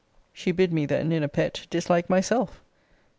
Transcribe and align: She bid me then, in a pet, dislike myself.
She 0.33 0.51
bid 0.51 0.73
me 0.73 0.87
then, 0.87 1.11
in 1.11 1.21
a 1.21 1.27
pet, 1.29 1.67
dislike 1.69 2.09
myself. 2.09 2.63